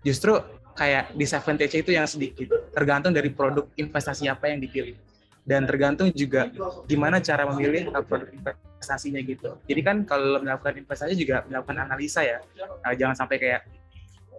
[0.00, 0.40] Justru
[0.72, 4.96] kayak disadvantage itu yang sedikit tergantung dari produk investasi apa yang dipilih
[5.44, 6.48] dan tergantung juga
[6.86, 9.56] gimana cara memilih produk investasinya gitu.
[9.66, 12.38] Jadi kan kalau melakukan investasi juga melakukan analisa ya,
[12.84, 13.60] nah, jangan sampai kayak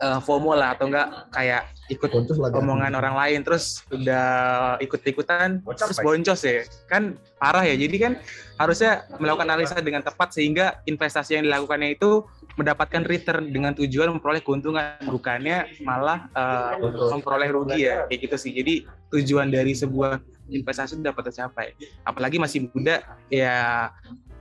[0.02, 2.10] uh, FOMO lah atau enggak kayak ikut
[2.56, 4.26] omongan orang lain terus udah
[4.82, 6.66] ikut-ikutan terus boncos ya.
[6.90, 8.14] Kan parah ya jadi kan
[8.58, 12.26] harusnya melakukan analisa dengan tepat sehingga investasi yang dilakukannya itu
[12.60, 16.76] mendapatkan return dengan tujuan memperoleh keuntungan bukannya malah uh,
[17.16, 18.52] memperoleh rugi ya kayak gitu sih.
[18.52, 20.20] Jadi tujuan dari sebuah
[20.52, 21.76] investasi dapat tercapai.
[22.04, 23.88] Apalagi masih muda ya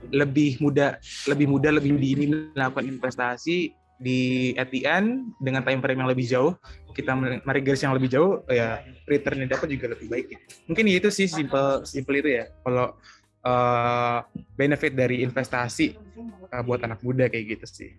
[0.09, 0.97] lebih muda
[1.29, 2.25] lebih muda lebih dini
[2.57, 6.57] melakukan investasi di at the end dengan time frame yang lebih jauh
[6.91, 7.13] kita
[7.45, 10.43] mari garis yang lebih jauh ya return yang dapat juga lebih baik gitu.
[10.67, 12.97] mungkin itu sih simple simple itu ya kalau
[13.45, 14.25] uh,
[14.57, 15.95] benefit dari investasi
[16.49, 17.91] uh, buat anak muda kayak gitu sih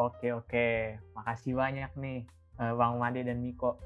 [0.00, 2.24] Oke oke, makasih banyak nih
[2.56, 3.76] uh, Bang Made dan Miko.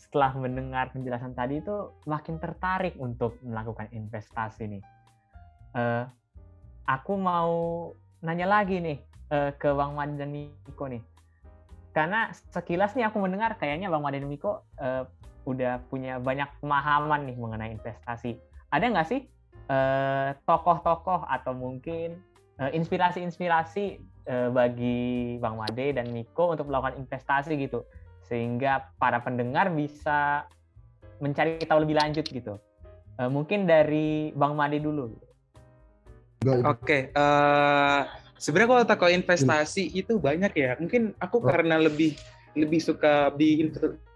[0.00, 4.82] Setelah mendengar penjelasan tadi itu makin tertarik untuk melakukan investasi nih.
[5.76, 6.08] Uh,
[6.88, 7.52] aku mau
[8.24, 11.02] nanya lagi nih uh, ke Bang Made dan Miko nih.
[11.96, 15.08] Karena sekilas nih aku mendengar kayaknya Bang Made dan Miko uh,
[15.48, 18.36] udah punya banyak pemahaman nih mengenai investasi.
[18.68, 19.22] Ada nggak sih
[20.48, 22.20] tokoh-tokoh uh, atau mungkin
[22.58, 27.82] inspirasi-inspirasi uh, bagi Bang Made dan Miko untuk melakukan investasi gitu
[28.28, 30.44] sehingga para pendengar bisa
[31.18, 32.60] mencari tahu lebih lanjut gitu.
[33.18, 35.16] Uh, mungkin dari Bang Made dulu.
[36.38, 38.02] Oke, okay, uh, eh,
[38.38, 40.78] sebenarnya kalau tokoh investasi itu banyak ya.
[40.78, 42.14] Mungkin aku karena lebih
[42.54, 43.60] lebih suka di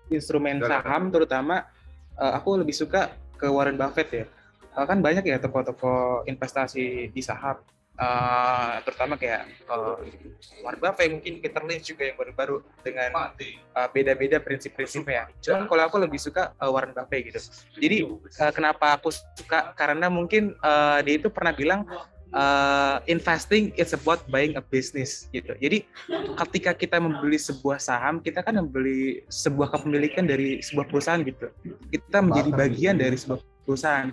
[0.09, 1.67] instrumen saham terutama
[2.17, 4.25] uh, aku lebih suka ke Warren Buffett ya.
[4.73, 7.61] Uh, kan banyak ya tokoh-tokoh investasi di saham
[7.99, 9.99] uh, terutama kayak uh,
[10.65, 15.29] Warren Buffett mungkin Peter Lynch juga yang baru-baru dengan uh, beda-beda prinsip-prinsipnya.
[15.43, 17.41] Cuman kalau aku lebih suka uh, Warren Buffett gitu.
[17.77, 21.85] Jadi uh, kenapa aku suka karena mungkin uh, dia itu pernah bilang
[22.35, 25.57] uh, investing is about buying a business gitu.
[25.57, 25.89] Jadi
[26.45, 31.49] ketika kita membeli sebuah saham, kita kan membeli sebuah kepemilikan dari sebuah perusahaan gitu.
[31.93, 34.11] Kita menjadi bagian dari sebuah perusahaan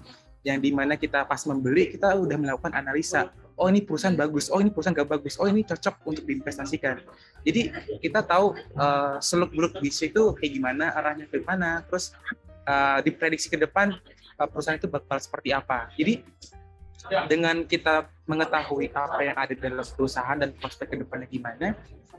[0.47, 3.27] yang di mana kita pas membeli kita udah melakukan analisa
[3.59, 7.03] oh ini perusahaan bagus, oh ini perusahaan gak bagus, oh ini cocok untuk diinvestasikan.
[7.43, 12.15] Jadi kita tahu uh, seluk beluk bisnis itu kayak gimana, arahnya ke mana, terus
[12.63, 13.91] uh, diprediksi ke depan
[14.39, 15.91] uh, perusahaan itu bakal seperti apa.
[15.99, 16.23] Jadi
[17.31, 21.67] dengan kita mengetahui apa yang ada dalam perusahaan dan prospek ke depannya gimana,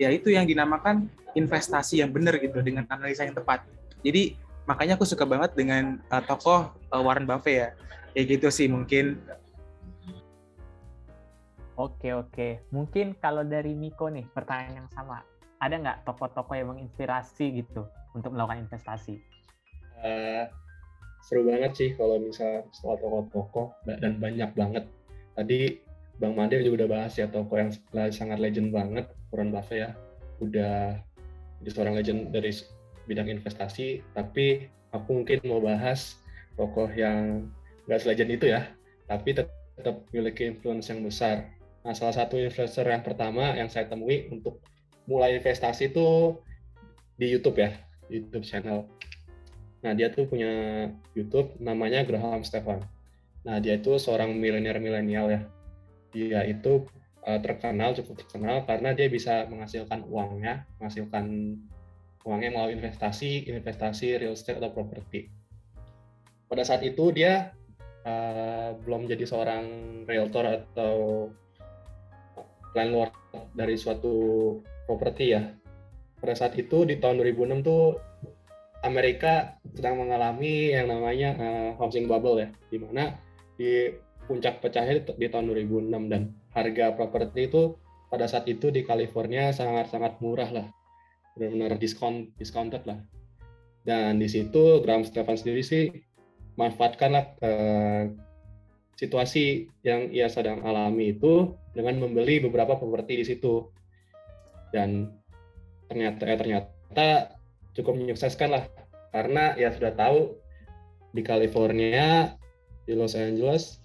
[0.01, 3.63] ya itu yang dinamakan investasi yang benar gitu dengan analisa yang tepat.
[4.01, 7.69] Jadi makanya aku suka banget dengan uh, tokoh uh, Warren Buffett ya.
[8.11, 9.21] Kayak gitu sih mungkin
[11.81, 15.25] Oke oke, mungkin kalau dari Miko nih pertanyaan yang sama,
[15.57, 19.17] ada nggak tokoh-tokoh yang menginspirasi gitu untuk melakukan investasi?
[20.05, 20.45] Uh,
[21.21, 24.85] seru banget sih kalau misal soal tokoh-tokoh dan banyak banget.
[25.37, 25.81] Tadi
[26.21, 27.71] Bang Made juga udah bahas ya tokoh yang
[28.13, 29.91] sangat legend banget, Warren Buffett ya,
[30.45, 31.01] udah
[31.65, 32.53] jadi seorang legend dari
[33.09, 34.05] bidang investasi.
[34.13, 36.21] Tapi aku mungkin mau bahas
[36.61, 37.49] tokoh yang
[37.89, 38.69] nggak selegend itu ya,
[39.09, 41.49] tapi tetap memiliki influence yang besar
[41.81, 44.61] Nah, salah satu investor yang pertama yang saya temui untuk
[45.09, 46.37] mulai investasi itu
[47.17, 47.73] di YouTube ya,
[48.13, 48.85] YouTube channel.
[49.81, 52.85] Nah, dia tuh punya YouTube namanya Graham Stephan.
[53.45, 55.41] Nah, dia itu seorang milenial milenial ya.
[56.13, 56.85] Dia itu
[57.25, 61.57] uh, terkenal, cukup terkenal karena dia bisa menghasilkan uangnya, menghasilkan
[62.25, 65.33] uangnya melalui investasi, investasi real estate atau properti.
[66.45, 67.57] Pada saat itu dia
[68.05, 69.65] uh, belum jadi seorang
[70.05, 70.95] realtor atau
[72.77, 73.15] landlord
[73.57, 74.15] dari suatu
[74.85, 75.43] properti ya.
[76.21, 77.97] Pada saat itu di tahun 2006 tuh
[78.81, 83.17] Amerika sedang mengalami yang namanya uh, housing bubble ya, di mana
[83.61, 83.93] di
[84.25, 87.77] puncak pecahnya di, di tahun 2006 dan harga properti itu
[88.09, 90.67] pada saat itu di California sangat-sangat murah lah,
[91.37, 92.99] benar-benar diskon discounted lah.
[93.85, 95.89] Dan di situ Graham Stephan sendiri sih
[96.57, 98.05] manfaatkanlah uh,
[99.01, 103.73] situasi yang ia sedang alami itu dengan membeli beberapa properti di situ
[104.77, 105.09] dan
[105.89, 107.07] ternyata ya ternyata
[107.77, 108.65] cukup menyukseskan lah.
[109.11, 110.39] Karena ya sudah tahu
[111.11, 112.35] di California
[112.87, 113.83] di Los Angeles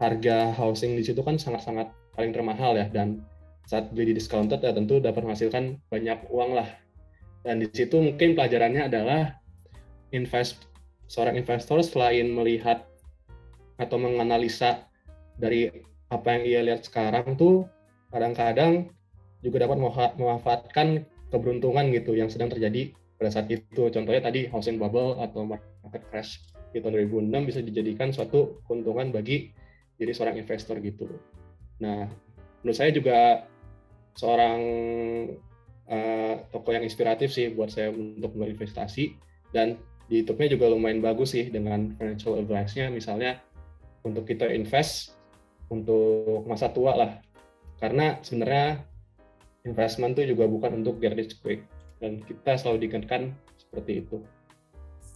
[0.00, 2.88] harga housing di situ kan sangat-sangat paling termahal ya.
[2.88, 3.24] Dan
[3.68, 6.68] saat beli di discounted ya tentu dapat menghasilkan banyak uang lah.
[7.44, 9.36] Dan di situ mungkin pelajarannya adalah
[10.12, 10.64] invest
[11.08, 12.84] seorang investor selain melihat
[13.78, 14.88] atau menganalisa
[15.38, 15.70] dari
[16.08, 17.68] apa yang ia lihat sekarang tuh
[18.10, 18.90] kadang-kadang
[19.44, 19.78] juga dapat
[20.18, 23.90] memanfaatkan keberuntungan gitu yang sedang terjadi pada saat itu.
[23.90, 26.40] Contohnya tadi housing bubble atau market crash
[26.72, 29.52] di tahun 2006 bisa dijadikan suatu keuntungan bagi
[29.98, 31.08] diri seorang investor gitu.
[31.82, 32.06] Nah,
[32.62, 33.48] menurut saya juga
[34.14, 34.60] seorang
[35.88, 39.14] uh, tokoh yang inspiratif sih buat saya untuk berinvestasi
[39.54, 43.44] dan di YouTube-nya juga lumayan bagus sih dengan financial advice-nya misalnya
[44.02, 45.18] untuk kita invest
[45.68, 47.12] untuk masa tua lah.
[47.78, 48.82] Karena sebenarnya
[49.66, 51.64] investment itu juga bukan untuk get rich quick
[51.98, 54.22] dan kita selalu diingatkan seperti itu.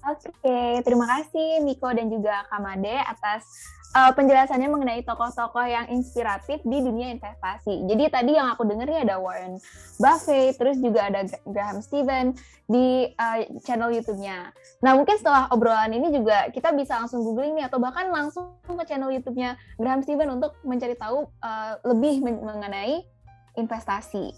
[0.02, 3.46] Oke, terima kasih Miko dan juga Kamade atas
[3.94, 7.87] uh, penjelasannya mengenai tokoh-tokoh yang inspiratif di dunia investasi.
[7.87, 9.62] Jadi tadi yang aku dengar ya ada Warren
[10.02, 12.35] Buffett, terus juga ada Graham Stephen
[12.66, 14.50] di uh, channel YouTube-nya.
[14.83, 18.85] Nah mungkin setelah obrolan ini juga kita bisa langsung googling nih atau bahkan langsung ke
[18.88, 23.07] channel YouTube-nya Graham Stephen untuk mencari tahu uh, lebih mengenai
[23.57, 24.33] investasi.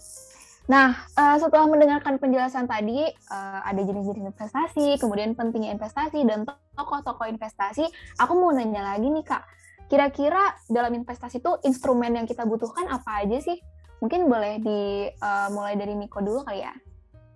[0.64, 7.28] Nah, uh, setelah mendengarkan penjelasan tadi, uh, ada jenis-jenis investasi, kemudian pentingnya investasi, dan tokoh-tokoh
[7.28, 7.84] investasi,
[8.16, 9.44] aku mau nanya lagi nih Kak,
[9.92, 13.60] kira-kira dalam investasi itu instrumen yang kita butuhkan apa aja sih?
[14.00, 16.72] Mungkin boleh dimulai uh, dari Miko dulu kali ya?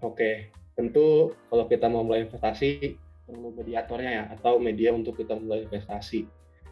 [0.00, 2.96] Oke, tentu kalau kita mau mulai investasi,
[3.28, 6.24] perlu mediatornya ya, atau media untuk kita mulai investasi.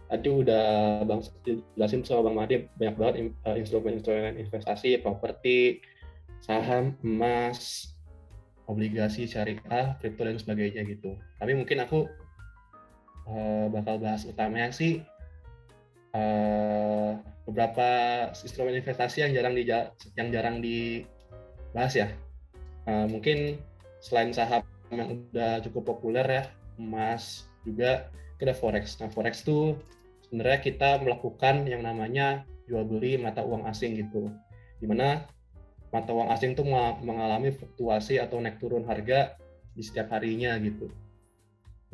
[0.06, 3.14] Tadi udah Bang jelasin sama Bang Mahdi banyak banget
[3.58, 5.82] instrumen-instrumen investasi, properti,
[6.38, 7.90] saham, emas,
[8.70, 11.18] obligasi syariah, kripto dan sebagainya gitu.
[11.42, 12.06] Tapi mungkin aku
[13.26, 15.02] uh, bakal bahas utamanya sih
[16.14, 17.88] uh, beberapa
[18.30, 19.66] instrumen investasi yang jarang di
[20.14, 22.08] yang jarang dibahas ya.
[22.86, 23.58] Uh, mungkin
[23.98, 24.62] selain saham
[24.94, 26.42] yang udah cukup populer ya,
[26.78, 28.06] emas juga
[28.38, 29.02] kita forex.
[29.02, 29.74] Nah forex tuh
[30.26, 34.30] sebenarnya kita melakukan yang namanya jual beli mata uang asing gitu,
[34.82, 35.22] di mana
[35.94, 36.66] mata uang asing itu
[37.06, 39.38] mengalami fluktuasi atau naik turun harga
[39.72, 40.90] di setiap harinya gitu.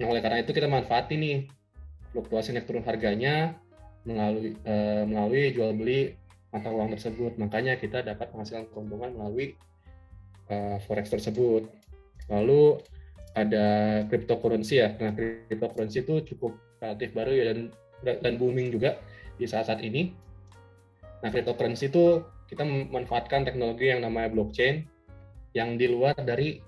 [0.01, 1.39] Nah, oleh karena itu kita manfaati nih
[2.17, 3.55] fluktuasi naik turun harganya
[4.09, 6.17] melalui uh, melalui jual beli
[6.51, 7.37] mata uang tersebut.
[7.37, 9.55] Makanya kita dapat penghasilan keuntungan melalui
[10.49, 11.69] uh, forex tersebut.
[12.33, 12.81] Lalu
[13.37, 13.67] ada
[14.09, 14.97] cryptocurrency ya.
[15.01, 17.59] Nah, cryptocurrency itu cukup relatif baru ya dan
[18.03, 18.99] dan booming juga
[19.39, 20.13] di saat-saat ini.
[21.23, 24.85] Nah, cryptocurrency itu kita memanfaatkan teknologi yang namanya blockchain
[25.57, 26.61] yang di luar dari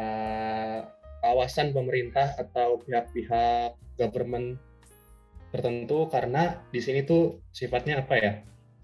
[0.00, 0.80] uh,
[1.22, 4.56] kawasan pemerintah atau pihak-pihak government
[5.50, 8.32] tertentu karena di sini tuh sifatnya apa ya?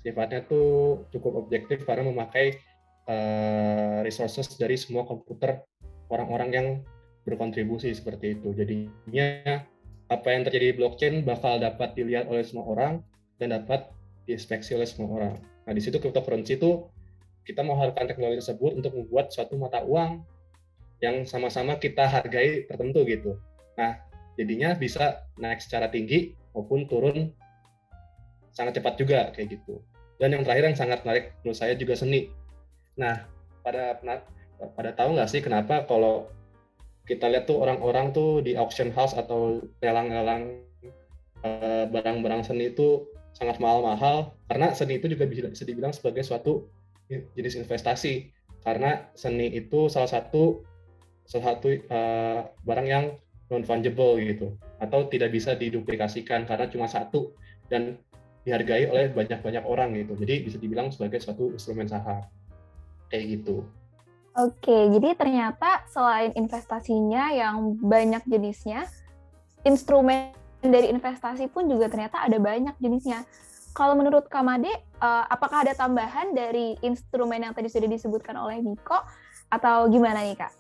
[0.05, 2.61] Sifatnya tuh cukup objektif karena memakai
[3.09, 5.65] uh, resources dari semua komputer
[6.13, 6.67] orang-orang yang
[7.25, 8.53] berkontribusi seperti itu.
[8.53, 9.65] Jadinya
[10.13, 12.93] apa yang terjadi di blockchain bakal dapat dilihat oleh semua orang
[13.41, 13.89] dan dapat
[14.29, 15.35] diinspeksi oleh semua orang.
[15.65, 16.85] Nah, di situ cryptocurrency itu
[17.45, 20.25] kita mengharapkan teknologi tersebut untuk membuat suatu mata uang
[21.01, 23.37] yang sama-sama kita hargai tertentu gitu.
[23.77, 24.01] Nah,
[24.37, 27.33] jadinya bisa naik secara tinggi maupun turun
[28.55, 29.85] sangat cepat juga kayak gitu.
[30.17, 32.31] Dan yang terakhir yang sangat menarik menurut saya juga seni.
[32.97, 33.27] Nah,
[33.61, 33.99] pada
[34.79, 36.31] pada tahu nggak sih kenapa kalau
[37.05, 40.65] kita lihat tuh orang-orang tuh di auction house atau lelang-lelang
[41.45, 43.05] eh, barang-barang seni itu
[43.37, 44.33] sangat mahal-mahal.
[44.49, 46.71] Karena seni itu juga bisa dibilang sebagai suatu
[47.11, 48.33] jenis investasi.
[48.65, 50.65] Karena seni itu salah satu
[51.25, 53.05] salah satu uh, barang yang
[53.53, 54.57] non fungible gitu.
[54.81, 57.37] Atau tidak bisa diduplikasikan karena cuma satu
[57.69, 58.01] dan
[58.49, 60.17] dihargai oleh banyak-banyak orang gitu.
[60.17, 62.25] Jadi bisa dibilang sebagai suatu instrumen saham.
[63.13, 63.69] Kayak gitu.
[64.35, 68.91] Oke, jadi ternyata selain investasinya yang banyak jenisnya,
[69.63, 73.23] instrumen dari investasi pun juga ternyata ada banyak jenisnya.
[73.75, 79.07] Kalau menurut Kamade, uh, apakah ada tambahan dari instrumen yang tadi sudah disebutkan oleh Niko
[79.55, 80.53] atau gimana nih Kak?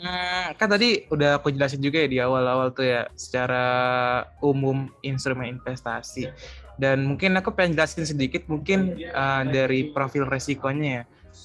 [0.00, 3.64] Nah, kan tadi udah aku jelasin juga ya di awal-awal tuh ya secara
[4.40, 6.28] umum instrumen investasi.
[6.80, 11.02] Dan mungkin aku pengen jelasin sedikit mungkin uh, dari profil resikonya ya.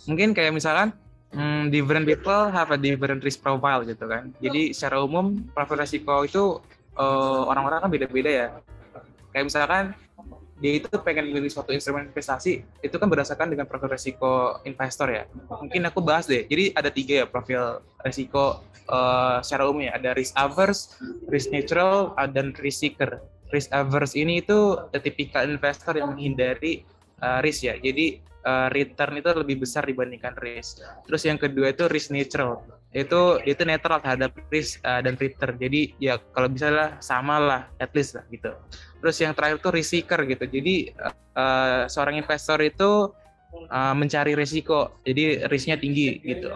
[0.08, 0.96] Mungkin kayak misalkan
[1.34, 4.30] hmm, different people have a different risk profile gitu kan.
[4.44, 6.44] Jadi secara umum profil resiko itu
[6.98, 8.48] eh, orang-orang kan beda-beda ya.
[9.34, 9.84] Kayak misalkan
[10.56, 15.24] dia itu pengen memilih suatu instrumen investasi itu kan berdasarkan dengan profil resiko investor ya.
[15.52, 16.48] Mungkin aku bahas deh.
[16.48, 20.00] Jadi ada tiga ya profil resiko uh, secara umum ya.
[20.00, 20.96] Ada risk averse,
[21.28, 23.20] risk neutral, dan risk seeker.
[23.52, 26.88] Risk averse ini itu tipikal investor yang menghindari
[27.20, 27.76] uh, risk ya.
[27.76, 30.80] Jadi uh, return itu lebih besar dibandingkan risk.
[31.10, 32.62] Terus yang kedua itu risk neutral.
[32.96, 35.58] Itu itu netral terhadap risk uh, dan return.
[35.60, 38.54] Jadi ya kalau bisa lah sama lah at least lah gitu.
[39.02, 40.46] Terus yang terakhir tuh risk seeker gitu.
[40.48, 40.94] Jadi
[41.36, 43.12] uh, seorang investor itu
[43.68, 45.02] uh, mencari risiko.
[45.04, 46.56] Jadi risknya tinggi gitu.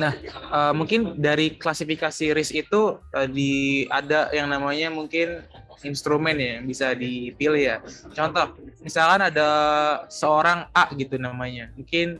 [0.00, 0.16] Nah
[0.48, 5.44] uh, mungkin dari klasifikasi risk itu uh, di ada yang namanya mungkin
[5.84, 7.76] instrumen ya yang bisa dipilih ya.
[8.14, 9.48] Contoh misalkan ada
[10.10, 11.70] seorang A gitu namanya.
[11.78, 12.18] Mungkin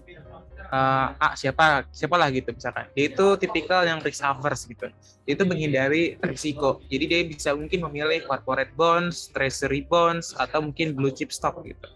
[0.70, 2.86] uh, A siapa siapalah gitu misalkan.
[2.92, 4.86] Dia itu tipikal yang risk averse gitu.
[5.24, 6.80] Dia itu menghindari risiko.
[6.88, 11.88] Jadi dia bisa mungkin memilih corporate bonds treasury bonds atau mungkin blue chip stock gitu.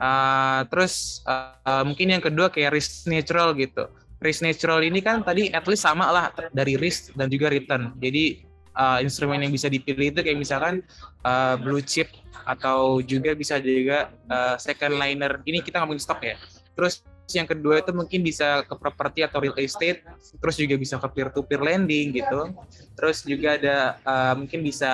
[0.00, 3.88] Uh, terus uh, mungkin yang kedua kayak risk natural gitu.
[4.20, 7.96] Risk natural ini kan tadi at least sama lah dari risk dan juga return.
[7.96, 8.49] Jadi
[8.80, 10.80] uh, instrumen yang bisa dipilih itu kayak misalkan
[11.28, 12.08] uh, blue chip
[12.48, 16.36] atau juga bisa juga uh, second liner ini kita ngomongin stok ya
[16.72, 20.02] terus yang kedua itu mungkin bisa ke properti atau real estate
[20.42, 22.50] terus juga bisa ke peer to peer lending gitu
[22.98, 24.90] terus juga ada uh, mungkin bisa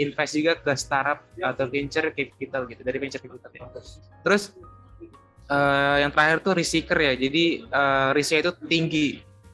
[0.00, 3.68] invest juga ke startup atau venture capital gitu dari venture capital ya.
[4.24, 4.56] terus
[5.48, 7.12] uh, yang terakhir tuh risk seeker ya.
[7.16, 9.08] Jadi uh, risknya itu tinggi.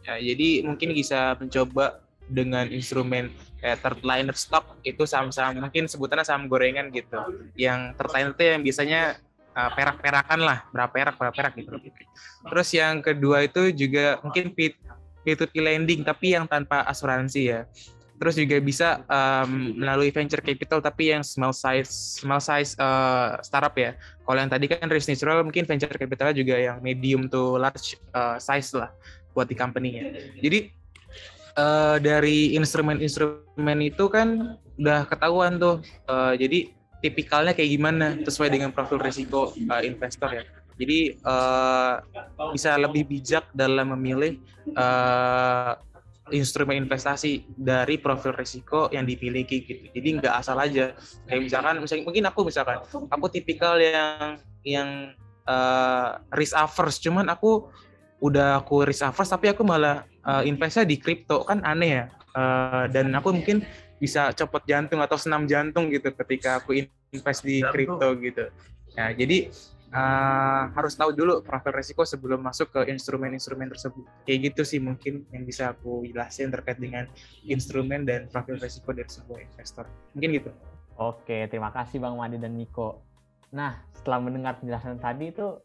[0.04, 3.32] Ya, jadi mungkin bisa mencoba dengan instrumen
[3.64, 7.16] kayak third liner stock itu saham-saham mungkin sebutannya saham gorengan gitu.
[7.56, 9.00] Yang third liner itu yang biasanya
[9.56, 11.72] uh, perak-perakan lah, berapa perak berapa perak gitu.
[12.44, 14.52] Terus yang kedua itu juga mungkin
[15.24, 17.64] P2P lending tapi yang tanpa asuransi ya
[18.14, 23.74] terus juga bisa um, melalui venture capital tapi yang small size small size uh, startup
[23.74, 23.98] ya.
[24.22, 28.38] Kalau yang tadi kan risk natural mungkin venture capital juga yang medium to large uh,
[28.38, 28.94] size lah
[29.34, 30.14] buat di company-nya.
[30.38, 30.70] Jadi
[31.58, 35.82] uh, dari instrumen-instrumen itu kan udah ketahuan tuh.
[36.06, 36.70] Uh, jadi
[37.04, 40.44] tipikalnya kayak gimana sesuai dengan profil risiko uh, investor ya.
[40.74, 42.02] Jadi uh,
[42.50, 44.42] bisa lebih bijak dalam memilih
[44.74, 45.78] uh,
[46.34, 49.84] instrumen investasi dari profil risiko yang dimiliki gitu.
[49.92, 50.96] Jadi nggak asal aja.
[51.28, 54.90] Kayak misalkan, misalnya mungkin aku misalkan, aku tipikal yang yang
[55.46, 57.68] uh, risk averse, cuman aku
[58.24, 62.04] udah aku risk averse tapi aku malah uh, investnya di kripto kan aneh ya.
[62.34, 63.62] Uh, dan aku mungkin
[64.00, 68.48] bisa copot jantung atau senam jantung gitu ketika aku invest di kripto gitu.
[68.96, 69.52] Nah, jadi
[69.94, 74.02] uh, harus tahu dulu profil resiko sebelum masuk ke instrumen-instrumen tersebut.
[74.26, 77.06] Kayak gitu sih mungkin yang bisa aku jelasin terkait dengan
[77.46, 79.86] instrumen dan profil resiko dari sebuah investor.
[80.16, 80.50] Mungkin gitu.
[80.94, 83.02] Oke, terima kasih Bang Madi dan Niko.
[83.54, 85.58] Nah, setelah mendengar penjelasan tadi itu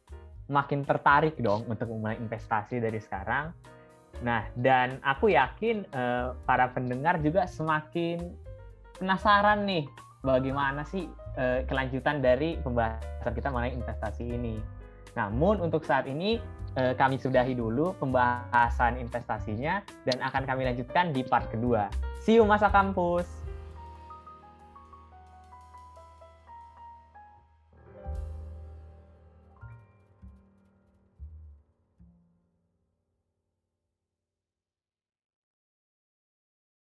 [0.49, 3.53] makin tertarik dong untuk memulai investasi dari sekarang.
[4.25, 8.33] Nah, dan aku yakin uh, para pendengar juga semakin
[8.99, 9.87] penasaran nih
[10.25, 11.07] bagaimana sih
[11.39, 14.59] uh, kelanjutan dari pembahasan kita mengenai investasi ini.
[15.15, 16.41] Namun untuk saat ini
[16.75, 21.87] uh, kami sudahi dulu pembahasan investasinya dan akan kami lanjutkan di part kedua.
[22.19, 23.38] See you masa kampus.